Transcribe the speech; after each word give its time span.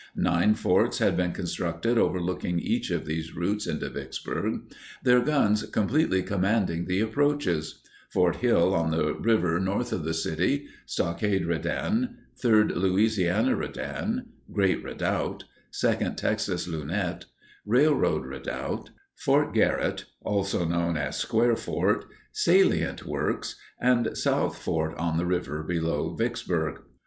Nine 0.15 0.55
forts 0.55 0.97
had 0.97 1.15
been 1.15 1.31
constructed 1.31 1.99
overlooking 1.99 2.59
each 2.59 2.89
of 2.89 3.05
these 3.05 3.35
routes 3.35 3.67
into 3.67 3.87
Vicksburg, 3.87 4.61
their 5.03 5.21
guns 5.21 5.61
completely 5.69 6.23
commanding 6.23 6.85
the 6.85 7.01
approaches—Fort 7.01 8.37
Hill 8.37 8.73
on 8.73 8.89
the 8.89 9.13
river 9.13 9.59
north 9.59 9.93
of 9.93 10.03
the 10.03 10.15
city, 10.15 10.65
Stockade 10.87 11.45
Redan, 11.45 12.17
Third 12.35 12.71
Louisiana 12.71 13.55
Redan, 13.55 14.25
Great 14.51 14.83
Redoubt, 14.83 15.43
Second 15.69 16.17
Texas 16.17 16.67
Lunette, 16.67 17.25
Railroad 17.63 18.25
Redoubt, 18.25 18.89
Fort 19.13 19.53
Garrott 19.53 20.05
(also 20.23 20.65
known 20.65 20.97
as 20.97 21.17
Square 21.17 21.57
Fort), 21.57 22.05
Salient 22.31 23.05
Works, 23.05 23.55
and 23.79 24.17
South 24.17 24.57
Fort 24.57 24.95
on 24.97 25.17
the 25.17 25.27
river 25.27 25.61
below 25.61 26.15
Vicksburg. 26.15 26.79